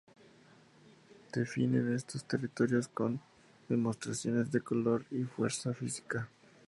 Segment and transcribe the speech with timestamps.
[1.31, 3.21] Defienden estos territorios con
[3.69, 6.27] demostraciones de color y fuerza física.